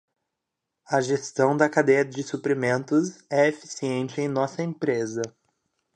[0.89, 5.21] A gestão da cadeia de suprimentos é eficiente em nossa empresa.